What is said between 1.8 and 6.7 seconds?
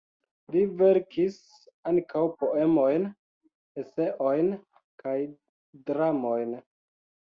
ankaŭ poemojn, eseojn kaj dramojn.